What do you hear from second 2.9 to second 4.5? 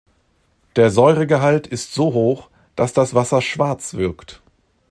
das Wasser schwarz wirkt.